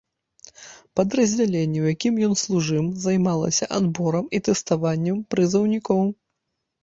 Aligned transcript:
Падраздзяленне, 0.99 1.79
у 1.83 1.89
якім 1.95 2.15
ён 2.27 2.33
служыў, 2.45 2.87
займалася 3.05 3.65
адборам 3.79 4.25
і 4.37 4.41
тэставаннем 4.47 5.17
прызыўнікоў. 5.35 6.01